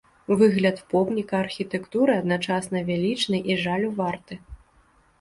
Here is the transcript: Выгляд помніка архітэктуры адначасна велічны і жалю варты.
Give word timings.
Выгляд 0.37 0.79
помніка 0.93 1.35
архітэктуры 1.43 2.17
адначасна 2.23 2.77
велічны 2.91 3.45
і 3.53 3.63
жалю 3.69 3.97
варты. 4.05 4.45